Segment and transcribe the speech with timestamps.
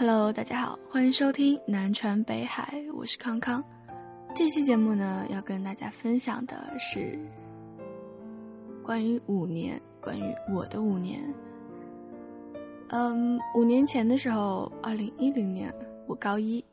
[0.00, 3.60] Hello，大家好，欢迎收听南船北海，我是康康。
[4.32, 7.18] 这期节目呢，要跟大家分享的是
[8.80, 11.20] 关于五年，关于我的五年。
[12.90, 15.74] 嗯，五年前的时候，二零一零年
[16.06, 16.64] 我高一，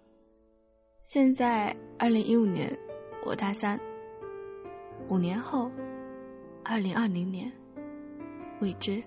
[1.02, 2.72] 现在二零一五年
[3.26, 3.80] 我大三。
[5.10, 5.72] 五年后，
[6.64, 7.52] 二零二零年，
[8.60, 9.02] 未知。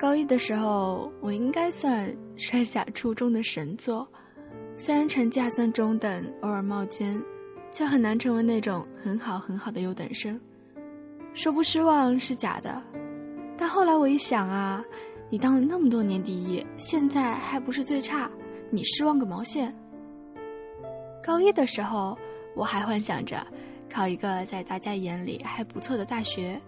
[0.00, 4.08] 高一的时候，我应该算摔下初中的神作，
[4.74, 7.22] 虽然成绩还算中等，偶尔冒尖，
[7.70, 10.40] 却很难成为那种很好很好的优等生。
[11.34, 12.82] 说不失望是假的，
[13.58, 14.82] 但后来我一想啊，
[15.28, 18.30] 你当了那么多年第一，现在还不是最差，
[18.70, 19.70] 你失望个毛线？
[21.22, 22.16] 高一的时候，
[22.56, 23.46] 我还幻想着
[23.90, 26.58] 考一个在大家眼里还不错的大学。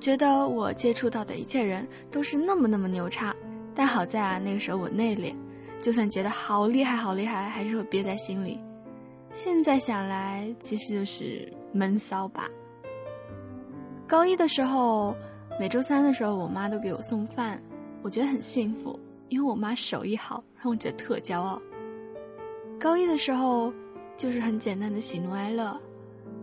[0.00, 3.34] 觉得我接触到的一切人都是那么那么牛叉，
[3.74, 5.34] 但好在啊，那个时候我内敛，
[5.80, 8.60] 就算觉得好厉害好厉害，还是会憋在心里。
[9.32, 12.48] 现在想来，其实就是闷骚吧。
[14.06, 15.14] 高一的时候，
[15.60, 17.60] 每周三的时候，我妈都给我送饭，
[18.02, 21.60] 我觉得很幸福，因为我妈手艺好，让我觉得特骄傲。
[22.80, 23.72] 高一的时候，
[24.16, 25.78] 就是很简单的喜怒哀乐，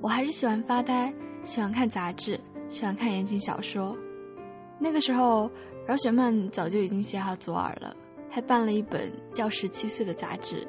[0.02, 1.12] 我还是喜欢发呆，
[1.44, 2.40] 喜欢看杂志。
[2.68, 3.96] 喜欢看言情小说，
[4.80, 5.50] 那个时候
[5.86, 7.96] 饶雪漫早就已经写好左耳了，
[8.30, 10.68] 还办了一本叫《十七岁》的杂志。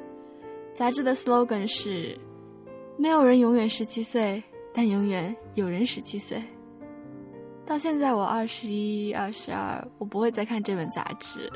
[0.75, 2.17] 杂志的 slogan 是
[2.97, 4.41] ：“没有人永远十七岁，
[4.73, 6.41] 但永远有人十七岁。”
[7.65, 11.51] 到现在我二十一、二十二，我不会再看这本杂志，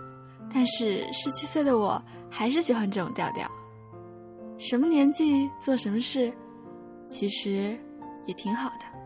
[0.53, 3.49] 但是十七岁的我还是喜欢这种调调。
[4.57, 6.33] 什么年纪做什么事，
[7.07, 7.79] 其实
[8.25, 9.00] 也挺好的。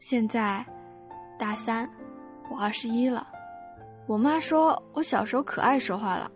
[0.00, 0.64] 现在，
[1.36, 1.88] 大三，
[2.48, 3.26] 我二十一了。
[4.06, 6.30] 我妈说我小时候可爱说话了，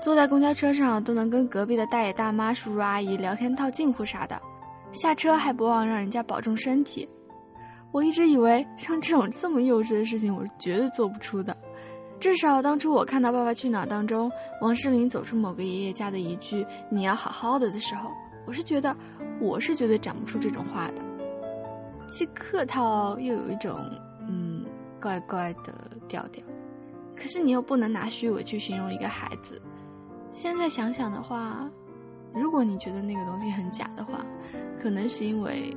[0.00, 4.40] 坐在公交车上都能跟隔壁的大爷大妈、叔叔阿姨聊天套近乎啥的，
[4.92, 7.06] 下车还不忘让人家保重身体。
[7.92, 11.54] 我一直以为像这种这么幼稚的事情，我是绝对做不出的。
[12.18, 14.32] 至少当初我看到《爸爸去哪儿》当中
[14.62, 18.10] 王诗龄走出某个爷爷家的一句“你要好好的”的时候，
[18.46, 18.96] 我是觉得
[19.38, 20.94] 我是绝对讲不出这种话的。
[22.06, 23.78] 既客套又有一种
[24.26, 24.64] 嗯
[25.00, 25.72] 怪怪的
[26.08, 26.42] 调调，
[27.16, 29.60] 可是你又不能拿虚伪去形容一个孩子。
[30.32, 31.68] 现在想想的话，
[32.32, 34.24] 如果你觉得那个东西很假的话，
[34.80, 35.76] 可能是因为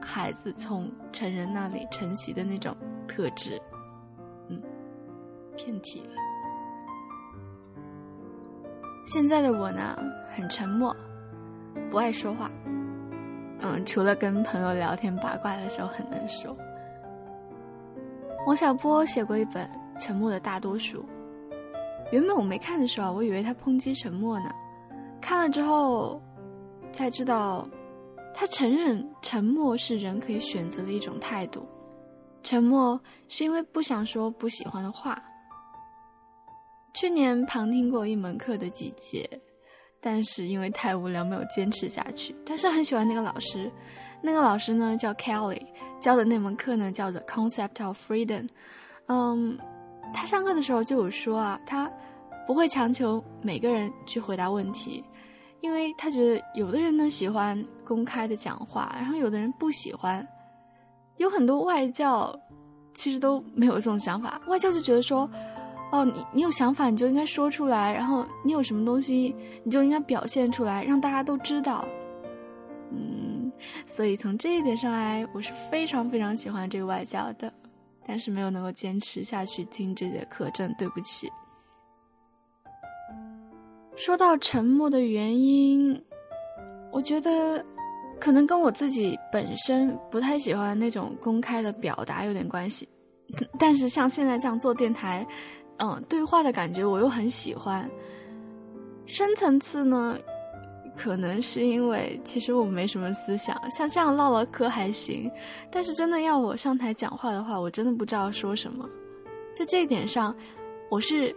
[0.00, 2.74] 孩子从成人那里承袭的那种
[3.06, 3.60] 特质。
[4.48, 4.62] 嗯，
[5.56, 6.10] 偏题了。
[9.06, 10.94] 现在的我呢，很沉默，
[11.90, 12.50] 不爱说话。
[13.60, 16.56] 嗯，除了跟朋友聊天八卦的时候很能说。
[18.46, 19.68] 王小波写过一本
[20.00, 21.02] 《沉默的大多数》，
[22.12, 24.50] 原本我没看的时候，我以为他抨击沉默呢，
[25.20, 26.22] 看了之后
[26.92, 27.68] 才知道，
[28.32, 31.66] 他承认沉默是人可以选择的一种态度，
[32.42, 32.98] 沉默
[33.28, 35.20] 是因为不想说不喜欢的话。
[36.94, 39.28] 去年旁听过一门课的几节。
[40.00, 42.34] 但是因为太无聊，没有坚持下去。
[42.46, 43.70] 但是很喜欢那个老师，
[44.22, 45.60] 那个老师呢叫 Kelly，
[46.00, 48.48] 教的那门课呢叫做 Concept of Freedom。
[49.06, 49.58] 嗯，
[50.14, 51.90] 他上课的时候就有说啊，他
[52.46, 55.04] 不会强求每个人去回答问题，
[55.60, 60.26] 因为他觉得有的人呢喜欢公开的讲话，然后有的人不喜欢。
[61.16, 62.38] 有很多外教
[62.94, 65.28] 其实都没有这种想法，外教就觉得说。
[65.90, 69.34] 哦，你你有想法你就应该说出来，然后你有什么东西
[69.64, 71.82] 你就应该表现出来，让大家都知道。
[72.90, 73.50] 嗯，
[73.86, 77.50] 所以从这一点上来，我是非常非常喜欢这个外教的，
[78.06, 81.26] 但是没有能够坚持下去听这节课，真对不起。
[83.96, 85.98] 说到沉默的原因，
[86.92, 87.64] 我觉得
[88.20, 92.88] 可能跟我自己本身不太喜欢那种公开的表达有点关系，
[93.58, 95.26] 但是像现在这样做电台。
[95.78, 97.88] 嗯，对话的感觉我又很喜欢。
[99.06, 100.18] 深层次呢，
[100.96, 105.30] 可能是因为其实我没什么思想，像这样唠唠嗑还行。
[105.70, 108.88] 但是真的要我上台讲话的话，我真的不知道说什么。
[109.56, 110.34] 在这一点上，
[110.90, 111.34] 我是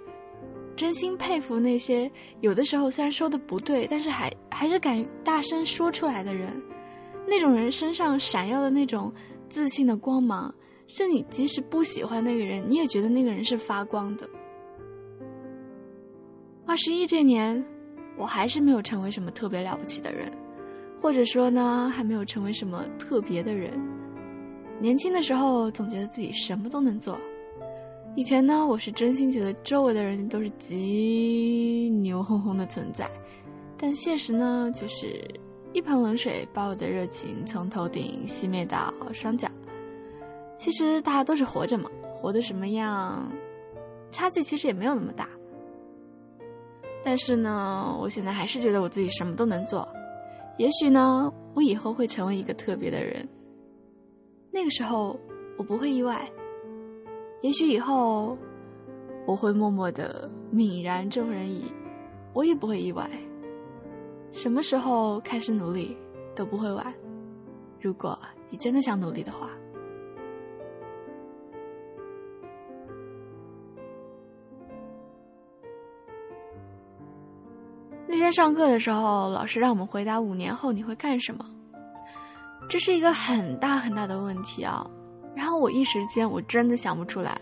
[0.76, 2.12] 真心佩服那些
[2.42, 6.50] 有的时候虽然说的不对，但是还还是敢大声说出来的人。
[7.28, 9.14] 那种人身上闪耀的那种
[9.50, 10.54] 自信的光芒。
[10.94, 14.30] 是你即使不喜欢那个人，你也觉得那个人是发光的。
[16.66, 17.64] 二十一这年，
[18.18, 20.32] 我还是没有成为什么特别了不起的人，
[21.02, 23.72] 或者说呢，还没有成为什么特别的人。
[24.80, 27.18] 年轻的时候总觉得自己什么都能做，
[28.16, 33.10] 以前呢，我是真心觉得周围的人都是极牛哄哄的存在，
[33.78, 35.24] 但现实呢，就是
[35.72, 39.48] 一盆冷水把我的热情从头顶熄灭到双脚。
[40.62, 43.28] 其实大家都是活着嘛，活的什么样，
[44.12, 45.28] 差距其实也没有那么大。
[47.04, 49.92] 但是呢，我现在还是觉得我自己什么都能做。
[50.60, 53.28] 也许呢，我以后会成为一个特别的人，
[54.52, 55.20] 那个时候
[55.58, 56.30] 我不会意外。
[57.42, 58.38] 也许以后
[59.26, 61.74] 我会默默的泯然众人矣，
[62.34, 63.10] 我也不会意外。
[64.32, 65.98] 什么时候开始努力
[66.36, 66.94] 都不会晚，
[67.80, 68.16] 如果
[68.52, 69.50] 你真的想努力的话。
[78.32, 81.46] 上课的时候，老师让我们回答五年后你会干什么，
[82.70, 84.86] 这是一个很大很大的问题啊。
[85.36, 87.40] 然后我一时间我真的想不出来。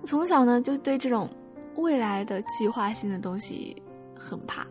[0.00, 1.28] 我从小呢就对这种
[1.76, 3.80] 未来的计划性的东西
[4.18, 4.66] 很怕，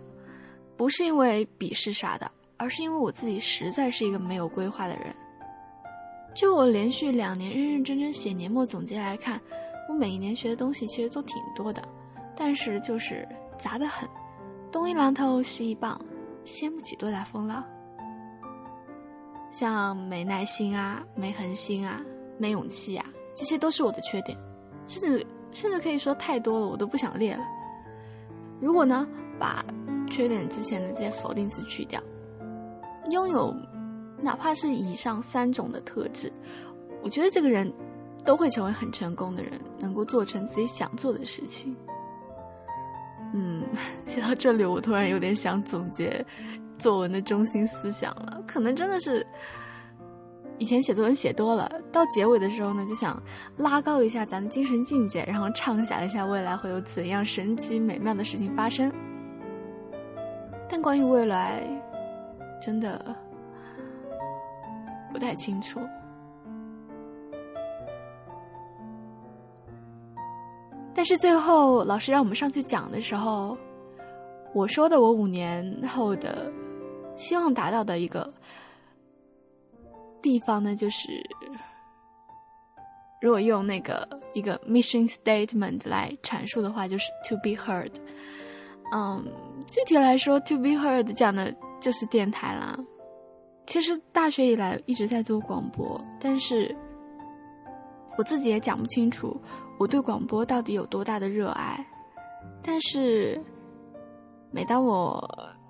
[0.75, 5.13] 不是因为鄙视啥的，而是因为我自己实在是一个没有规划的人。
[6.36, 9.39] 就我连续两年认认真真写年末总结来看，
[9.88, 11.84] 我每一年学的东西其实都挺多的，
[12.36, 13.28] 但是就是
[13.60, 14.10] 杂得很，
[14.74, 15.98] 东一榔头西一棒，
[16.44, 17.64] 掀不起多大风浪。
[19.52, 22.02] 像没耐心啊、没恒心啊、
[22.40, 23.06] 没勇气啊，
[23.36, 24.36] 这些都是我的缺点，
[24.88, 27.44] 甚至甚至可以说太多了，我都不想列了。
[28.60, 29.08] 如果呢，
[29.40, 29.64] 把
[30.10, 32.02] 缺点之前的这些否定词去掉，
[33.12, 33.56] 拥有
[34.20, 36.34] 哪怕是以上三种的特质，
[37.04, 37.72] 我觉得这个人
[38.25, 41.75] 都会成为很成功的人，能够做成自己想做的事情。
[43.34, 43.64] 嗯，
[44.06, 46.26] 写到这里，我突然有点想总结。
[46.80, 49.26] 作文的中心思想了，可能真的是
[50.58, 53.22] 以前写作文写多了，到结尾的时候呢，就想
[53.56, 58.92] 拉高一下咱的精神境界，然后畅想一下未来会有怎样神奇美妙的事情发生。
[60.70, 61.64] 但关于未来，
[62.62, 63.16] 真的
[65.14, 65.80] 不太清楚。
[71.04, 73.58] 但是最后老师让我们上去讲的时候，
[74.54, 76.50] 我说的我五年后的。
[77.18, 78.34] 希望达到的一个
[80.22, 81.12] 地方呢，就是
[83.22, 87.92] 如果用那个一个 mission statement 来阐述的话，就是 to be heard。
[88.96, 89.26] 嗯，
[89.68, 92.80] 具体来说，to be heard 讲的就是电台啦。
[93.68, 96.74] 其实大学以来一直在做广播，但是
[98.18, 99.38] 我自己也讲不清楚
[99.78, 101.86] 我对广播到底有多大的热爱。
[102.62, 103.40] 但是
[104.52, 105.22] 每当我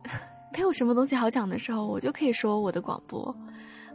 [0.53, 3.35] 没有什么东西好讲的时候，我就可以说我的广播，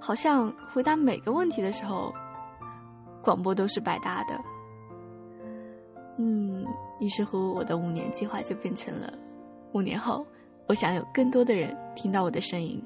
[0.01, 2.13] 好像回答每个问题的时候，
[3.23, 4.41] 广播都是百搭的。
[6.17, 6.67] 嗯，
[6.99, 9.13] 于是乎，我的五年计划就变成了
[9.73, 10.27] 五年后，
[10.67, 12.85] 我想有更多的人听到我的声音。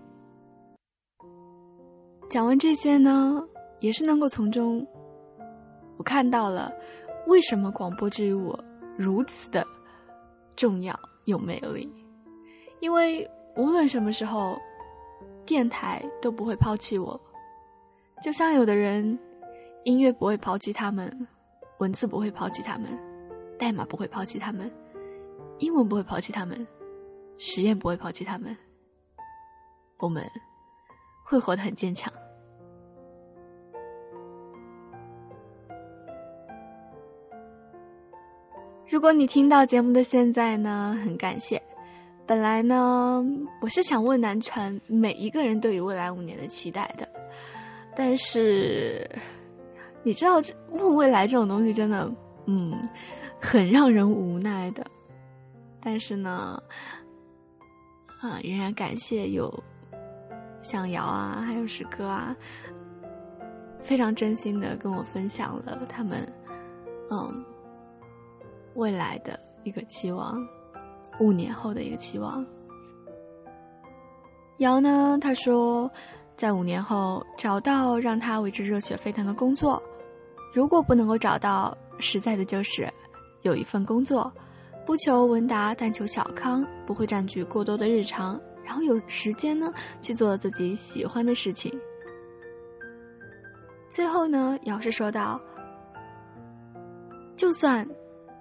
[2.28, 3.42] 讲完这些呢，
[3.80, 4.86] 也是能够从中，
[5.96, 6.70] 我看到了
[7.26, 8.58] 为什么广播之于我
[8.96, 9.66] 如此的
[10.56, 11.88] 重要又魅力，
[12.80, 13.28] 因为。
[13.54, 14.58] 无论什么时候，
[15.44, 17.20] 电台都不会抛弃我。
[18.22, 19.18] 就像有的人，
[19.84, 21.28] 音乐不会抛弃他们，
[21.80, 22.88] 文字不会抛弃他们，
[23.58, 24.72] 代码不会抛弃他们，
[25.58, 26.66] 英文不会抛弃他们，
[27.36, 28.56] 实验不会抛弃他们。
[29.98, 30.24] 我们
[31.22, 32.10] 会活得很坚强。
[38.92, 41.60] 如果你听到节目的现在呢，很感谢。
[42.26, 43.24] 本来呢，
[43.62, 47.08] 我是想问南传每一个人对于未来五年的期待的，
[47.96, 49.10] 但是
[50.02, 52.12] 你知道，问未来这种东西真的，
[52.44, 52.86] 嗯，
[53.40, 54.84] 很让人无奈的。
[55.80, 56.62] 但是呢，
[58.20, 59.50] 啊，仍然感谢有
[60.60, 62.36] 向瑶啊，还有石哥啊，
[63.80, 66.30] 非常真心的跟我分享了他们，
[67.10, 67.42] 嗯，
[68.74, 70.46] 未来的一个期望。
[71.20, 72.44] 五年后的一个期望。
[74.58, 75.18] 瑶呢？
[75.20, 75.90] 他说，
[76.36, 79.82] 在五年后找到让他为之热血沸腾的工作。
[80.54, 82.88] 如果不能够找到，实在的就是
[83.42, 84.32] 有一份工作，
[84.86, 91.72] 不求闻达，但求小康，不会占据过多的日常，然后有时间呢去做自己喜欢的事情。
[93.90, 95.40] 最后呢，姚是说道
[97.36, 97.86] ：“就算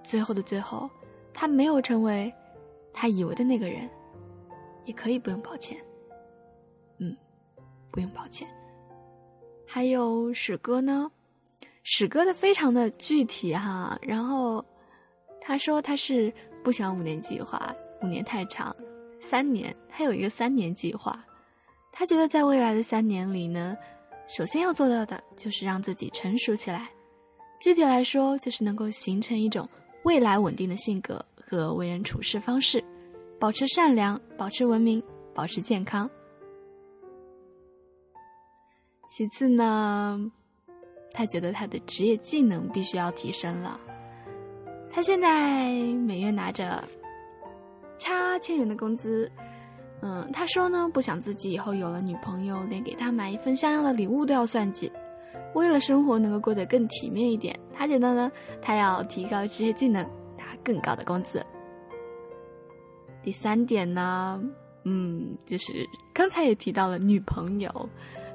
[0.02, 0.88] 最后的最后，
[1.32, 2.32] 他没有成为。”
[2.94, 3.88] 他以为的那个人，
[4.84, 5.82] 也可以不用抱歉。
[6.98, 7.16] 嗯，
[7.90, 8.46] 不用抱歉。
[9.66, 11.10] 还有史哥呢，
[11.84, 14.62] 史哥的非常的具体哈，然后
[15.40, 16.30] 他说他是
[16.62, 18.76] 不想五年计划，五年太长，
[19.18, 21.24] 三年他有一个三年计划，
[21.90, 23.74] 他觉得在未来的三年里呢，
[24.28, 26.90] 首先要做到的就是让自己成熟起来，
[27.58, 29.66] 具体来说就是能够形成一种
[30.04, 32.82] 未来稳定的性格和为人处事方式，
[33.38, 35.02] 保持善良，保持文明，
[35.34, 36.08] 保持健康。
[39.08, 40.30] 其次呢。
[41.14, 43.78] 他觉得他的职业技能必须要提升了。
[44.90, 45.70] 他现在
[46.06, 46.82] 每月拿着
[47.98, 49.30] 差千元的工资，
[50.00, 54.90] 嗯，他说呢，不想自己以后有了女朋友，连给他买一份像样的礼物都要算计。
[55.54, 60.02] 为了生活能够过得更体面一点，他觉得呢，他要提高职业技能，
[60.36, 61.44] 拿更高的工资。
[63.22, 64.42] 第三点呢，
[64.84, 65.72] 嗯，就是
[66.12, 67.88] 刚才也提到了女朋友，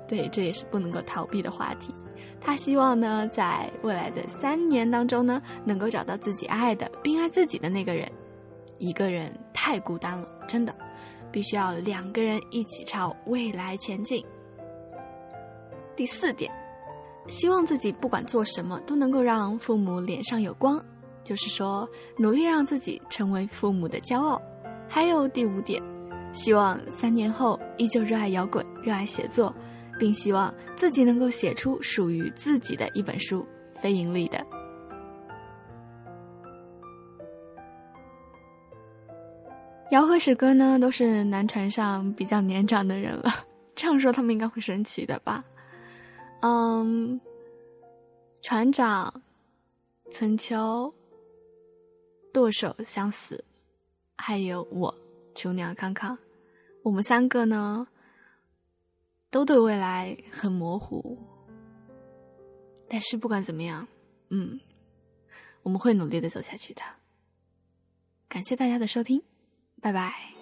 [0.07, 1.93] 对，这也是不能够逃避的话题。
[2.39, 8.09] 他希望呢，在未来的三年当中呢，能够找到自己爱的并爱自己的那个人。
[8.79, 10.73] 一个人太孤单了，真的，
[11.31, 14.23] 必须要两个人一起朝未来前进。
[15.95, 16.51] 第四点，
[17.27, 20.83] 希望自己不管做什么都能够让父母脸上有光，
[21.23, 24.41] 就是说，努力让自己成为父母的骄傲。
[24.87, 25.81] 还有第五点，
[26.33, 29.53] 希望三年后依旧热爱摇滚，热爱写作。
[29.99, 33.43] 并希望自己能够写出属于自己的一本书，
[33.81, 34.45] 非盈利的。
[39.89, 43.33] 姚和史哥呢，都是男船上比较年长的人了，
[43.73, 45.43] 这样说他们应该会生气的吧？
[46.49, 47.19] 嗯，
[48.41, 49.21] 船长
[50.09, 50.93] 春秋
[52.31, 53.43] 舵手相死，
[54.15, 54.95] 还有我
[55.35, 56.17] 厨娘康康，
[56.83, 57.85] 我们三个呢。
[59.29, 61.17] 都对未来很模糊，
[62.87, 63.85] 但是不管怎么样，
[64.29, 64.57] 嗯，
[65.63, 66.81] 我们会努力的走下去的。
[68.29, 69.21] 感谢大家的收听，
[69.81, 70.36] 拜拜。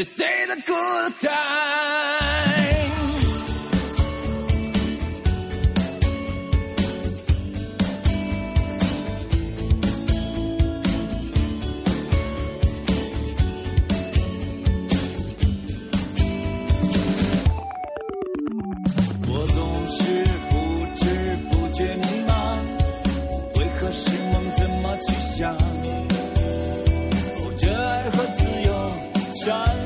[0.00, 1.30] This 单 good time。
[19.28, 20.00] 我总是
[20.48, 20.52] 不
[20.96, 21.04] 知
[21.50, 22.32] 不觉迷茫，
[23.58, 25.54] 为何是梦怎么去想？
[27.36, 28.68] 哦，这爱和自由。
[29.44, 29.79] 山。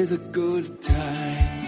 [0.00, 1.59] Is a good time.